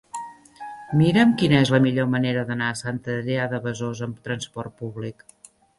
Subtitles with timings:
[1.01, 5.29] Mira'm quina és la millor manera d'anar a Sant Adrià de Besòs amb trasport públic.